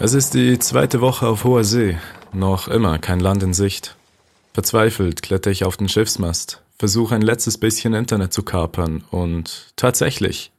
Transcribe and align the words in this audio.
Es 0.00 0.14
ist 0.14 0.34
die 0.34 0.60
zweite 0.60 1.00
Woche 1.00 1.26
auf 1.26 1.42
hoher 1.42 1.64
See, 1.64 1.98
noch 2.32 2.68
immer 2.68 3.00
kein 3.00 3.18
Land 3.18 3.42
in 3.42 3.52
Sicht. 3.52 3.96
Verzweifelt 4.54 5.22
kletter 5.22 5.50
ich 5.50 5.64
auf 5.64 5.76
den 5.76 5.88
Schiffsmast, 5.88 6.62
versuche 6.78 7.16
ein 7.16 7.20
letztes 7.22 7.58
bisschen 7.58 7.94
Internet 7.94 8.32
zu 8.32 8.44
kapern 8.44 9.02
und 9.10 9.72
tatsächlich. 9.74 10.52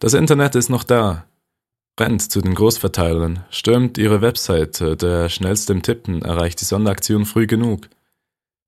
Das 0.00 0.14
Internet 0.14 0.56
ist 0.56 0.70
noch 0.70 0.82
da. 0.82 1.24
Rennt 2.00 2.32
zu 2.32 2.40
den 2.40 2.56
Großverteilern, 2.56 3.44
stürmt 3.50 3.96
ihre 3.96 4.22
Webseite, 4.22 4.96
der 4.96 5.28
schnellste 5.28 5.72
im 5.72 5.82
Tippen 5.82 6.22
erreicht 6.22 6.60
die 6.60 6.64
Sonderaktion 6.64 7.26
früh 7.26 7.46
genug. 7.46 7.88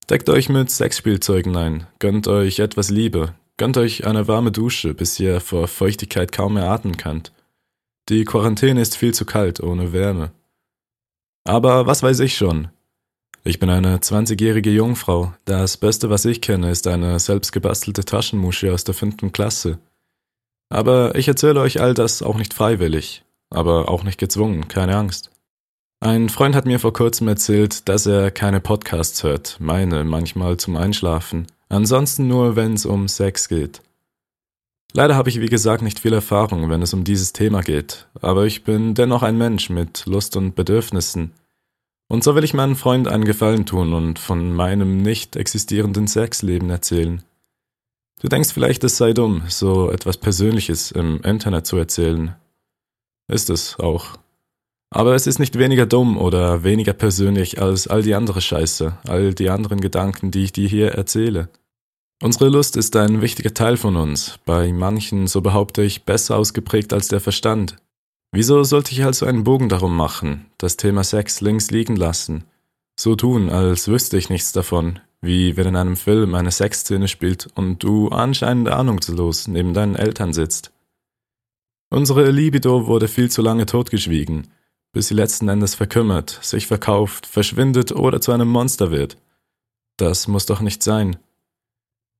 Deckt 0.08 0.28
euch 0.28 0.48
mit 0.48 0.70
Sexspielzeugen 0.70 1.56
ein, 1.56 1.88
gönnt 1.98 2.28
euch 2.28 2.60
etwas 2.60 2.90
Liebe, 2.90 3.34
gönnt 3.56 3.76
euch 3.76 4.06
eine 4.06 4.28
warme 4.28 4.52
Dusche, 4.52 4.94
bis 4.94 5.18
ihr 5.18 5.40
vor 5.40 5.66
Feuchtigkeit 5.66 6.30
kaum 6.30 6.54
mehr 6.54 6.70
atmen 6.70 6.96
könnt. 6.96 7.32
Die 8.10 8.24
Quarantäne 8.26 8.82
ist 8.82 8.96
viel 8.96 9.14
zu 9.14 9.24
kalt 9.24 9.60
ohne 9.60 9.94
Wärme. 9.94 10.32
Aber 11.44 11.86
was 11.86 12.02
weiß 12.02 12.20
ich 12.20 12.36
schon? 12.36 12.68
Ich 13.44 13.58
bin 13.58 13.70
eine 13.70 13.98
20-jährige 13.98 14.70
Jungfrau. 14.70 15.32
Das 15.46 15.78
Beste, 15.78 16.10
was 16.10 16.24
ich 16.26 16.42
kenne, 16.42 16.70
ist 16.70 16.86
eine 16.86 17.18
selbstgebastelte 17.18 18.04
Taschenmusche 18.04 18.72
aus 18.72 18.84
der 18.84 18.94
fünften 18.94 19.32
Klasse. 19.32 19.78
Aber 20.68 21.14
ich 21.14 21.28
erzähle 21.28 21.60
euch 21.60 21.80
all 21.80 21.94
das 21.94 22.22
auch 22.22 22.36
nicht 22.36 22.52
freiwillig, 22.52 23.24
aber 23.48 23.88
auch 23.88 24.02
nicht 24.02 24.18
gezwungen, 24.18 24.68
keine 24.68 24.96
Angst. 24.96 25.30
Ein 26.00 26.28
Freund 26.28 26.54
hat 26.54 26.66
mir 26.66 26.80
vor 26.80 26.92
kurzem 26.92 27.28
erzählt, 27.28 27.88
dass 27.88 28.04
er 28.04 28.30
keine 28.30 28.60
Podcasts 28.60 29.22
hört, 29.22 29.56
meine 29.60 30.04
manchmal 30.04 30.58
zum 30.58 30.76
Einschlafen, 30.76 31.46
ansonsten 31.70 32.28
nur, 32.28 32.56
wenn 32.56 32.74
es 32.74 32.84
um 32.84 33.08
Sex 33.08 33.48
geht. 33.48 33.80
Leider 34.96 35.16
habe 35.16 35.28
ich 35.28 35.40
wie 35.40 35.48
gesagt 35.48 35.82
nicht 35.82 35.98
viel 35.98 36.12
Erfahrung, 36.12 36.70
wenn 36.70 36.80
es 36.80 36.94
um 36.94 37.02
dieses 37.02 37.32
Thema 37.32 37.62
geht, 37.62 38.06
aber 38.20 38.46
ich 38.46 38.62
bin 38.62 38.94
dennoch 38.94 39.24
ein 39.24 39.36
Mensch 39.36 39.68
mit 39.68 40.06
Lust 40.06 40.36
und 40.36 40.54
Bedürfnissen. 40.54 41.32
Und 42.08 42.22
so 42.22 42.36
will 42.36 42.44
ich 42.44 42.54
meinem 42.54 42.76
Freund 42.76 43.08
einen 43.08 43.24
Gefallen 43.24 43.66
tun 43.66 43.92
und 43.92 44.20
von 44.20 44.52
meinem 44.52 44.98
nicht 44.98 45.34
existierenden 45.34 46.06
Sexleben 46.06 46.70
erzählen. 46.70 47.24
Du 48.20 48.28
denkst 48.28 48.52
vielleicht, 48.52 48.84
es 48.84 48.96
sei 48.96 49.12
dumm, 49.12 49.42
so 49.48 49.90
etwas 49.90 50.16
Persönliches 50.16 50.92
im 50.92 51.20
Internet 51.22 51.66
zu 51.66 51.76
erzählen. 51.76 52.36
Ist 53.26 53.50
es 53.50 53.80
auch. 53.80 54.16
Aber 54.90 55.16
es 55.16 55.26
ist 55.26 55.40
nicht 55.40 55.58
weniger 55.58 55.86
dumm 55.86 56.16
oder 56.16 56.62
weniger 56.62 56.92
persönlich 56.92 57.60
als 57.60 57.88
all 57.88 58.02
die 58.02 58.14
andere 58.14 58.40
Scheiße, 58.40 58.96
all 59.08 59.34
die 59.34 59.50
anderen 59.50 59.80
Gedanken, 59.80 60.30
die 60.30 60.44
ich 60.44 60.52
dir 60.52 60.68
hier 60.68 60.92
erzähle. 60.92 61.48
Unsere 62.24 62.48
Lust 62.48 62.78
ist 62.78 62.96
ein 62.96 63.20
wichtiger 63.20 63.52
Teil 63.52 63.76
von 63.76 63.96
uns, 63.96 64.38
bei 64.46 64.72
manchen, 64.72 65.26
so 65.26 65.42
behaupte 65.42 65.82
ich, 65.82 66.04
besser 66.04 66.38
ausgeprägt 66.38 66.94
als 66.94 67.08
der 67.08 67.20
Verstand. 67.20 67.76
Wieso 68.32 68.64
sollte 68.64 68.92
ich 68.92 69.04
also 69.04 69.26
einen 69.26 69.44
Bogen 69.44 69.68
darum 69.68 69.94
machen, 69.94 70.46
das 70.56 70.78
Thema 70.78 71.04
Sex 71.04 71.42
links 71.42 71.70
liegen 71.70 71.96
lassen, 71.96 72.44
so 72.98 73.14
tun, 73.14 73.50
als 73.50 73.88
wüsste 73.88 74.16
ich 74.16 74.30
nichts 74.30 74.52
davon, 74.52 75.00
wie 75.20 75.58
wenn 75.58 75.66
in 75.66 75.76
einem 75.76 75.96
Film 75.96 76.34
eine 76.34 76.50
Sexszene 76.50 77.08
spielt 77.08 77.48
und 77.56 77.82
du 77.82 78.08
anscheinend 78.08 78.70
ahnungslos 78.70 79.46
neben 79.46 79.74
deinen 79.74 79.94
Eltern 79.94 80.32
sitzt. 80.32 80.72
Unsere 81.90 82.30
Libido 82.30 82.86
wurde 82.86 83.08
viel 83.08 83.30
zu 83.30 83.42
lange 83.42 83.66
totgeschwiegen, 83.66 84.48
bis 84.94 85.08
sie 85.08 85.14
letzten 85.14 85.50
Endes 85.50 85.74
verkümmert, 85.74 86.38
sich 86.40 86.68
verkauft, 86.68 87.26
verschwindet 87.26 87.92
oder 87.92 88.22
zu 88.22 88.32
einem 88.32 88.48
Monster 88.48 88.90
wird. 88.90 89.18
Das 89.98 90.26
muss 90.26 90.46
doch 90.46 90.62
nicht 90.62 90.82
sein. 90.82 91.18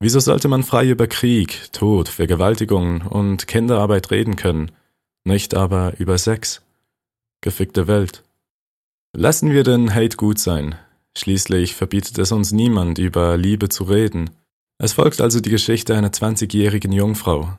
Wieso 0.01 0.21
sollte 0.21 0.49
man 0.49 0.63
frei 0.63 0.89
über 0.89 1.07
Krieg, 1.07 1.73
Tod, 1.73 2.09
Vergewaltigungen 2.09 3.03
und 3.03 3.47
Kinderarbeit 3.47 4.11
reden 4.11 4.37
können, 4.37 4.73
nicht 5.25 5.55
aber 5.55 5.95
über 5.99 6.19
Sex? 6.19 6.63
Gefickte 7.41 7.87
Welt. 7.87 8.23
Lassen 9.17 9.53
wir 9.53 9.63
den 9.63 9.95
Hate 9.95 10.17
gut 10.17 10.39
sein. 10.39 10.75
Schließlich 11.17 11.75
verbietet 11.75 12.19
es 12.19 12.33
uns 12.33 12.53
niemand, 12.53 12.99
über 12.99 13.37
Liebe 13.37 13.69
zu 13.69 13.85
reden. 13.85 14.31
Es 14.79 14.95
folgt 14.95 15.21
also 15.21 15.41
die 15.41 15.51
Geschichte 15.51 15.95
einer 15.97 16.11
20-jährigen 16.11 16.91
Jungfrau. 16.91 17.57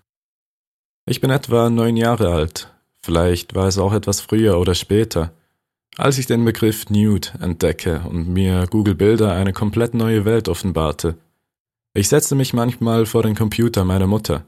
Ich 1.08 1.22
bin 1.22 1.30
etwa 1.30 1.70
neun 1.70 1.96
Jahre 1.96 2.34
alt. 2.34 2.70
Vielleicht 3.02 3.56
war 3.56 3.68
es 3.68 3.78
auch 3.78 3.94
etwas 3.94 4.20
früher 4.20 4.60
oder 4.60 4.76
später. 4.76 5.32
Als 5.98 6.18
ich 6.18 6.26
den 6.26 6.44
Begriff 6.44 6.90
Nude 6.90 7.30
entdecke 7.40 8.02
und 8.10 8.28
mir 8.28 8.68
Google 8.68 8.96
Bilder 8.96 9.34
eine 9.34 9.54
komplett 9.54 9.94
neue 9.94 10.26
Welt 10.26 10.50
offenbarte, 10.50 11.16
ich 11.96 12.10
setzte 12.10 12.36
mich 12.36 12.54
manchmal 12.54 13.06
vor 13.06 13.24
den 13.24 13.36
Computer 13.36 13.86
meiner 13.86 14.06
Mutter. 14.06 14.46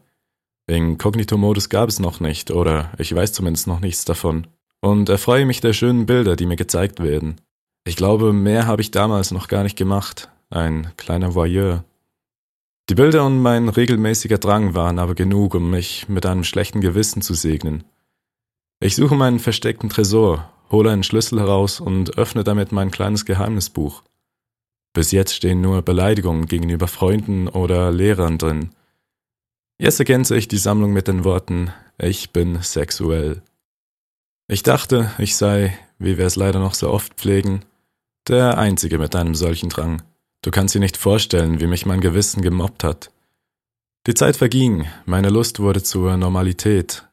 Inkognito-Modus 0.68 1.69
gab 1.69 1.88
es 1.88 2.00
noch 2.00 2.19
nicht, 2.19 2.52
oder 2.52 2.91
ich 2.97 3.16
weiß 3.16 3.31
zumindest 3.31 3.68
noch 3.68 3.80
nichts 3.80 4.03
davon, 4.03 4.47
und 4.81 5.08
erfreue 5.08 5.46
mich 5.46 5.62
der 5.62 5.72
schönen 5.72 6.06
Bilder, 6.06 6.35
die 6.35 6.46
mir 6.46 6.58
gezeigt 6.58 7.02
werden. 7.02 7.40
Ich 7.85 7.96
glaube, 7.96 8.34
mehr 8.34 8.68
habe 8.68 8.81
ich 8.81 8.91
damals 8.91 9.31
noch 9.31 9.47
gar 9.47 9.63
nicht 9.63 9.78
gemacht. 9.78 10.30
Ein 10.50 10.91
kleiner 10.97 11.35
Voyeur. 11.35 11.85
Die 12.90 12.96
Bilder 12.96 13.25
und 13.25 13.41
mein 13.41 13.69
regelmäßiger 13.69 14.38
Drang 14.38 14.75
waren 14.75 15.00
aber 15.00 15.16
genug, 15.16 15.56
um 15.56 15.69
mich 15.69 16.09
mit 16.09 16.25
einem 16.25 16.44
schlechten 16.44 16.81
Gewissen 16.81 17.22
zu 17.22 17.34
segnen. 17.34 17.85
Ich 18.81 18.96
suche 18.96 19.16
meinen 19.16 19.40
versteckten 19.40 19.90
Tresor, 19.90 20.52
hole 20.69 20.91
einen 20.91 21.03
Schlüssel 21.03 21.40
heraus 21.40 21.79
und 21.79 22.18
öffne 22.18 22.44
damit 22.44 22.74
mein 22.74 22.91
kleines 22.91 23.25
Geheimnisbuch. 23.25 24.03
Bis 24.97 25.12
jetzt 25.12 25.35
stehen 25.35 25.62
nur 25.62 25.84
Beleidigungen 25.84 26.47
gegenüber 26.47 26.88
Freunden 26.88 27.47
oder 27.47 27.91
Lehrern 27.91 28.40
drin. 28.40 28.72
Jetzt 29.78 30.00
ergänze 30.00 30.35
ich 30.35 30.47
die 30.47 30.58
Sammlung 30.58 30.91
mit 30.91 31.08
den 31.08 31.24
Worten 31.24 31.72
Ich 32.00 32.31
bin 32.31 32.63
sexuell. 32.63 33.44
Ich 34.47 34.63
dachte, 34.63 35.12
ich 35.19 35.35
sei, 35.35 35.78
wie 36.00 36.18
wir 36.18 36.25
es 36.25 36.35
leider 36.35 36.58
noch 36.58 36.74
so 36.74 36.90
oft 36.90 37.13
pflegen, 37.13 37.63
der 38.28 38.58
Einzige 38.58 38.97
mit 38.97 39.16
einem 39.16 39.35
solchen 39.35 39.69
Drang. 39.69 40.02
Du 40.41 40.50
kannst 40.50 40.74
dir 40.74 40.80
nicht 40.80 40.97
vorstellen, 40.97 41.59
wie 41.59 41.68
mich 41.68 41.85
mein 41.85 42.02
Gewissen 42.02 42.41
gemobbt 42.41 42.84
hat. 42.84 43.12
Die 44.08 44.16
Zeit 44.16 44.35
verging, 44.35 44.88
meine 45.06 45.29
Lust 45.29 45.59
wurde 45.59 45.84
zur 45.84 46.18
Normalität. 46.18 47.08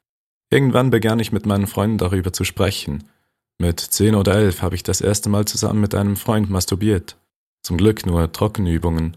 Irgendwann 0.49 0.89
begann 0.89 1.21
ich 1.21 1.33
mit 1.33 1.45
meinen 1.45 1.67
Freunden 1.67 1.99
darüber 1.99 2.33
zu 2.33 2.45
sprechen. 2.45 3.05
Mit 3.59 3.79
zehn 3.79 4.15
oder 4.15 4.37
elf 4.37 4.63
habe 4.63 4.75
ich 4.75 4.85
das 4.85 5.03
erste 5.03 5.29
Mal 5.29 5.45
zusammen 5.45 5.83
mit 5.83 5.95
einem 5.95 6.17
Freund 6.17 6.49
masturbiert. 6.49 7.19
Zum 7.65 7.79
Glück 7.79 8.05
nur 8.05 8.31
Trockenübungen. 8.31 9.17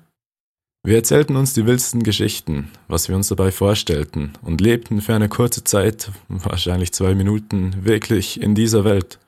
Wir 0.82 0.96
erzählten 0.96 1.36
uns 1.36 1.54
die 1.54 1.66
wildsten 1.66 2.04
Geschichten, 2.04 2.72
was 2.88 3.10
wir 3.10 3.16
uns 3.18 3.28
dabei 3.28 3.52
vorstellten, 3.52 4.32
und 4.42 4.62
lebten 4.62 5.02
für 5.02 5.14
eine 5.14 5.28
kurze 5.28 5.66
Zeit, 5.66 6.12
wahrscheinlich 6.30 6.94
zwei 6.94 7.14
Minuten, 7.14 7.84
wirklich 7.84 8.42
in 8.42 8.56
dieser 8.56 8.86
Welt. 8.86 9.20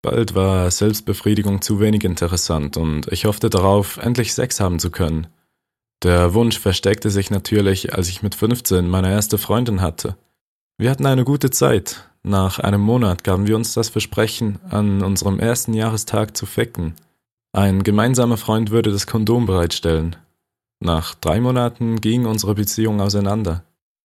Bald 0.00 0.36
war 0.36 0.70
Selbstbefriedigung 0.70 1.60
zu 1.60 1.80
wenig 1.80 2.04
interessant 2.04 2.76
und 2.76 3.10
ich 3.10 3.24
hoffte 3.24 3.50
darauf, 3.50 3.96
endlich 3.96 4.32
Sex 4.32 4.60
haben 4.60 4.78
zu 4.78 4.92
können. 4.92 5.26
Der 6.04 6.32
Wunsch 6.32 6.60
versteckte 6.60 7.10
sich 7.10 7.32
natürlich, 7.32 7.94
als 7.94 8.08
ich 8.08 8.22
mit 8.22 8.36
15 8.36 8.88
meine 8.88 9.10
erste 9.10 9.38
Freundin 9.38 9.80
hatte. 9.80 10.16
Wir 10.78 10.92
hatten 10.92 11.06
eine 11.06 11.24
gute 11.24 11.50
Zeit. 11.50 12.08
Nach 12.22 12.60
einem 12.60 12.80
Monat 12.80 13.24
gaben 13.24 13.48
wir 13.48 13.56
uns 13.56 13.74
das 13.74 13.88
Versprechen, 13.88 14.60
an 14.70 15.02
unserem 15.02 15.40
ersten 15.40 15.74
Jahrestag 15.74 16.36
zu 16.36 16.46
ficken. 16.46 16.94
Ein 17.56 17.84
gemeinsamer 17.84 18.36
Freund 18.36 18.70
würde 18.70 18.92
das 18.92 19.06
Kondom 19.06 19.46
bereitstellen. 19.46 20.14
Nach 20.78 21.14
drei 21.14 21.40
Monaten 21.40 22.02
ging 22.02 22.26
unsere 22.26 22.54
Beziehung 22.54 23.00
auseinander. 23.00 23.64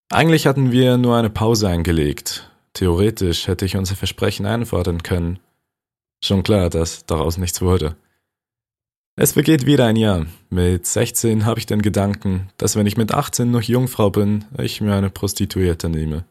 Eigentlich 0.10 0.48
hatten 0.48 0.72
wir 0.72 0.96
nur 0.96 1.18
eine 1.18 1.30
Pause 1.30 1.68
eingelegt. 1.68 2.50
Theoretisch 2.72 3.48
hätte 3.48 3.66
ich 3.66 3.76
unser 3.76 3.98
Versprechen 3.98 4.46
einfordern 4.46 5.04
können. 5.04 5.40
Schon 6.24 6.44
klar, 6.44 6.70
dass 6.70 7.06
daraus 7.06 7.38
nichts 7.38 7.62
wurde. 7.62 7.98
Es 9.18 9.34
vergeht 9.34 9.66
wieder 9.66 9.86
ein 9.86 9.98
Jahr. 9.98 10.28
Mit 10.50 10.86
16 10.86 11.46
habe 11.46 11.60
ich 11.60 11.66
den 11.66 11.82
Gedanken, 11.82 12.48
dass 12.56 12.78
wenn 12.78 12.88
ich 12.88 12.96
mit 12.96 13.14
18 13.14 13.52
noch 13.52 13.64
Jungfrau 13.64 14.12
bin, 14.12 14.46
ich 14.58 14.80
mir 14.80 14.96
eine 14.96 15.10
Prostituierte 15.10 15.90
nehme. 15.90 16.24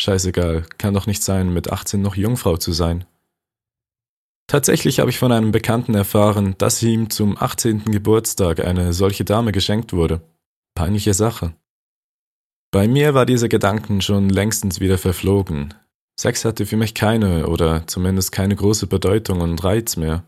Scheißegal, 0.00 0.64
kann 0.78 0.94
doch 0.94 1.08
nicht 1.08 1.24
sein, 1.24 1.52
mit 1.52 1.72
18 1.72 2.00
noch 2.00 2.14
Jungfrau 2.14 2.56
zu 2.56 2.70
sein. 2.70 3.04
Tatsächlich 4.48 5.00
habe 5.00 5.10
ich 5.10 5.18
von 5.18 5.32
einem 5.32 5.50
Bekannten 5.50 5.94
erfahren, 5.94 6.54
dass 6.58 6.82
ihm 6.82 7.10
zum 7.10 7.36
18. 7.36 7.86
Geburtstag 7.86 8.64
eine 8.64 8.92
solche 8.92 9.24
Dame 9.24 9.50
geschenkt 9.50 9.92
wurde. 9.92 10.20
Peinliche 10.74 11.14
Sache. 11.14 11.54
Bei 12.70 12.86
mir 12.86 13.14
war 13.14 13.26
dieser 13.26 13.48
Gedanken 13.48 14.00
schon 14.02 14.28
längstens 14.28 14.78
wieder 14.80 14.98
verflogen. 14.98 15.74
Sex 16.18 16.44
hatte 16.44 16.64
für 16.64 16.76
mich 16.76 16.94
keine 16.94 17.48
oder 17.48 17.86
zumindest 17.86 18.32
keine 18.32 18.54
große 18.54 18.86
Bedeutung 18.86 19.40
und 19.40 19.62
Reiz 19.64 19.96
mehr. 19.96 20.24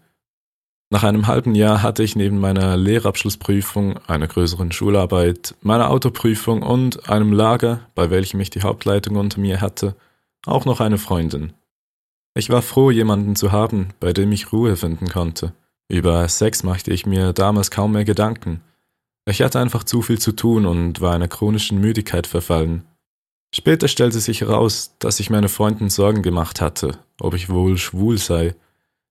Nach 0.91 1.05
einem 1.05 1.26
halben 1.26 1.55
Jahr 1.55 1.82
hatte 1.82 2.03
ich 2.03 2.17
neben 2.17 2.41
meiner 2.41 2.76
Lehrabschlussprüfung, 2.76 3.99
einer 4.06 4.26
größeren 4.26 4.73
Schularbeit, 4.73 5.55
meiner 5.61 5.91
Autoprüfung 5.91 6.62
und 6.62 7.09
einem 7.09 7.32
Lager, 7.32 7.81
bei 7.94 8.11
welchem 8.11 8.41
ich 8.41 8.50
die 8.50 8.62
Hauptleitung 8.62 9.17
unter 9.17 9.41
mir 9.41 9.61
hatte, 9.61 9.94
auch 10.47 10.64
noch 10.64 10.81
eine 10.81 10.97
Freundin. 10.97 11.53
Ich 12.38 12.50
war 12.50 12.62
froh, 12.62 12.93
jemanden 12.93 13.35
zu 13.35 13.50
haben, 13.50 13.88
bei 13.99 14.12
dem 14.12 14.31
ich 14.31 14.52
Ruhe 14.52 14.76
finden 14.76 15.08
konnte. 15.08 15.55
Über 15.88 16.29
Sex 16.29 16.62
machte 16.62 16.93
ich 16.93 17.05
mir 17.05 17.32
damals 17.32 17.73
kaum 17.73 17.90
mehr 17.90 18.05
Gedanken. 18.05 18.61
Ich 19.29 19.43
hatte 19.43 19.58
einfach 19.58 19.82
zu 19.82 20.02
viel 20.02 20.20
zu 20.20 20.31
tun 20.31 20.64
und 20.64 21.00
war 21.00 21.17
einer 21.17 21.26
chronischen 21.26 21.81
Müdigkeit 21.81 22.29
verfallen. 22.29 22.85
Später 23.52 23.88
stellte 23.88 24.20
sich 24.20 24.43
heraus, 24.43 24.94
dass 25.00 25.19
ich 25.19 25.31
meine 25.31 25.49
Freunden 25.49 25.90
Sorgen 25.90 26.23
gemacht 26.23 26.61
hatte, 26.61 27.00
ob 27.19 27.35
ich 27.35 27.50
wohl 27.50 27.76
schwul 27.76 28.19
sei, 28.19 28.55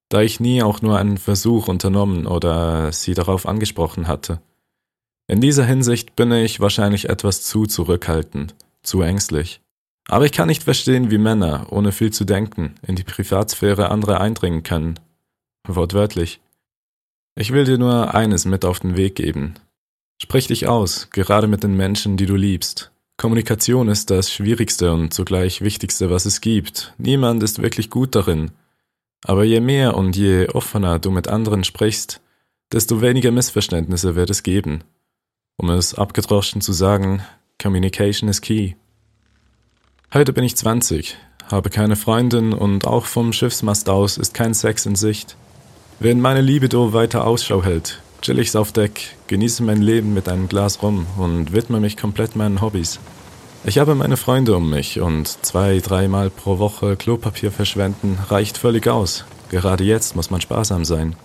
da 0.08 0.22
ich 0.22 0.40
nie 0.40 0.64
auch 0.64 0.82
nur 0.82 0.98
einen 0.98 1.18
Versuch 1.18 1.68
unternommen 1.68 2.28
oder 2.28 2.94
sie 2.94 3.14
darauf 3.14 3.46
angesprochen 3.46 4.08
hatte. 4.08 4.40
In 5.28 5.42
dieser 5.42 5.66
Hinsicht 5.66 6.16
bin 6.16 6.32
ich 6.32 6.62
wahrscheinlich 6.62 7.10
etwas 7.10 7.44
zu 7.44 7.66
zurückhaltend, 7.66 8.56
zu 8.84 9.02
ängstlich. 9.02 9.60
Aber 10.08 10.26
ich 10.26 10.32
kann 10.32 10.48
nicht 10.48 10.64
verstehen, 10.64 11.12
wie 11.12 11.18
Männer, 11.18 11.68
ohne 11.70 11.92
viel 11.92 12.12
zu 12.12 12.24
denken, 12.24 12.76
in 12.82 12.96
die 12.96 13.04
Privatsphäre 13.04 13.90
anderer 13.90 14.22
eindringen 14.22 14.64
können. 14.64 15.00
Wortwörtlich. 15.68 16.40
Ich 17.36 17.52
will 17.52 17.66
dir 17.66 17.78
nur 17.78 18.16
eines 18.16 18.46
mit 18.46 18.66
auf 18.66 18.80
den 18.80 18.96
Weg 18.96 19.16
geben. 19.16 19.56
Sprich 20.20 20.48
dich 20.48 20.68
aus, 20.68 21.10
gerade 21.12 21.48
mit 21.48 21.64
den 21.64 21.76
Menschen, 21.76 22.18
die 22.18 22.26
du 22.26 22.36
liebst. 22.36 22.92
Kommunikation 23.18 23.90
ist 23.90 24.10
das 24.10 24.32
Schwierigste 24.32 24.94
und 24.94 25.14
zugleich 25.14 25.62
Wichtigste, 25.62 26.10
was 26.10 26.26
es 26.26 26.42
gibt. 26.42 26.94
Niemand 26.98 27.44
ist 27.44 27.62
wirklich 27.62 27.90
gut 27.90 28.16
darin. 28.16 28.52
Aber 29.26 29.44
je 29.44 29.60
mehr 29.60 29.98
und 29.98 30.16
je 30.16 30.48
offener 30.50 31.00
du 31.00 31.12
mit 31.12 31.28
anderen 31.28 31.64
sprichst, 31.64 32.22
desto 32.72 33.02
weniger 33.02 33.32
Missverständnisse 33.32 34.16
wird 34.16 34.30
es 34.30 34.44
geben. 34.44 34.84
Um 35.58 35.70
es 35.70 35.96
abgedroschen 35.96 36.62
zu 36.62 36.74
sagen, 36.74 37.22
Communication 37.62 38.30
is 38.30 38.42
key. 38.42 38.74
Heute 40.14 40.32
bin 40.32 40.46
ich 40.46 40.56
20, 40.56 41.18
habe 41.52 41.70
keine 41.70 41.98
Freundin 41.98 42.54
und 42.54 42.88
auch 42.88 43.06
vom 43.06 43.34
Schiffsmast 43.34 43.90
aus 43.90 44.18
ist 44.18 44.34
kein 44.34 44.54
Sex 44.54 44.86
in 44.86 44.96
Sicht. 44.96 45.36
Während 46.00 46.22
meine 46.22 46.40
Libido 46.40 46.94
weiter 46.94 47.28
Ausschau 47.28 47.62
hält, 47.62 48.02
chill 48.22 48.40
ich's 48.40 48.56
auf 48.56 48.72
Deck, 48.72 49.18
genieße 49.28 49.64
mein 49.64 49.82
Leben 49.82 50.14
mit 50.14 50.30
einem 50.30 50.48
Glas 50.48 50.82
rum 50.82 51.08
und 51.18 51.52
widme 51.52 51.82
mich 51.82 51.98
komplett 51.98 52.38
meinen 52.38 52.62
Hobbys. 52.62 53.02
Ich 53.66 53.80
habe 53.80 53.96
meine 53.96 54.16
Freunde 54.16 54.56
um 54.56 54.70
mich 54.70 55.02
und 55.02 55.28
zwei, 55.46 55.80
dreimal 55.80 56.30
pro 56.30 56.58
Woche 56.58 56.96
Klopapier 56.96 57.52
verschwenden 57.52 58.18
reicht 58.30 58.58
völlig 58.58 58.88
aus. 58.88 59.26
Gerade 59.50 59.84
jetzt 59.84 60.16
muss 60.16 60.32
man 60.32 60.40
sparsam 60.40 60.86
sein. 60.86 61.18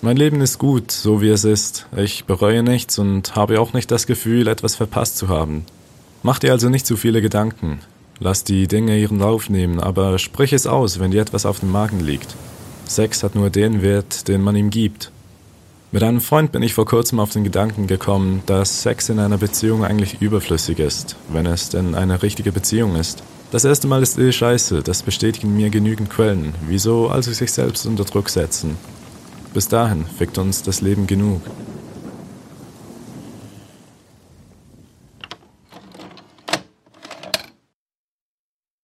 Mein 0.00 0.16
Leben 0.16 0.40
ist 0.40 0.58
gut, 0.58 0.90
so 0.90 1.20
wie 1.20 1.28
es 1.28 1.44
ist. 1.44 1.86
Ich 1.96 2.24
bereue 2.24 2.64
nichts 2.64 2.98
und 2.98 3.36
habe 3.36 3.60
auch 3.60 3.74
nicht 3.74 3.92
das 3.92 4.08
Gefühl, 4.08 4.48
etwas 4.48 4.74
verpasst 4.74 5.18
zu 5.18 5.28
haben. 5.28 5.64
Mach 6.24 6.40
dir 6.40 6.50
also 6.50 6.68
nicht 6.68 6.86
zu 6.86 6.96
viele 6.96 7.22
Gedanken. 7.22 7.78
Lass 8.20 8.44
die 8.44 8.68
Dinge 8.68 8.98
ihren 8.98 9.18
Lauf 9.18 9.50
nehmen, 9.50 9.80
aber 9.80 10.18
sprich 10.18 10.52
es 10.52 10.66
aus, 10.66 11.00
wenn 11.00 11.10
dir 11.10 11.22
etwas 11.22 11.46
auf 11.46 11.60
dem 11.60 11.72
Magen 11.72 12.00
liegt. 12.00 12.36
Sex 12.86 13.22
hat 13.22 13.34
nur 13.34 13.50
den 13.50 13.82
Wert, 13.82 14.28
den 14.28 14.42
man 14.42 14.56
ihm 14.56 14.70
gibt. 14.70 15.10
Mit 15.90 16.02
einem 16.02 16.20
Freund 16.20 16.52
bin 16.52 16.62
ich 16.62 16.72
vor 16.72 16.86
kurzem 16.86 17.20
auf 17.20 17.30
den 17.30 17.44
Gedanken 17.44 17.86
gekommen, 17.86 18.42
dass 18.46 18.82
Sex 18.82 19.08
in 19.10 19.18
einer 19.18 19.36
Beziehung 19.38 19.84
eigentlich 19.84 20.22
überflüssig 20.22 20.78
ist, 20.78 21.16
wenn 21.28 21.44
es 21.44 21.68
denn 21.68 21.94
eine 21.94 22.22
richtige 22.22 22.52
Beziehung 22.52 22.96
ist. 22.96 23.22
Das 23.50 23.66
erste 23.66 23.86
Mal 23.86 24.02
ist 24.02 24.18
eh 24.18 24.32
scheiße, 24.32 24.82
das 24.82 25.02
bestätigen 25.02 25.54
mir 25.54 25.68
genügend 25.68 26.08
Quellen. 26.08 26.54
Wieso 26.66 27.08
also 27.08 27.30
sich 27.32 27.52
selbst 27.52 27.84
unter 27.84 28.04
Druck 28.04 28.30
setzen? 28.30 28.78
Bis 29.52 29.68
dahin 29.68 30.06
fickt 30.06 30.38
uns 30.38 30.62
das 30.62 30.80
Leben 30.80 31.06
genug. 31.06 31.42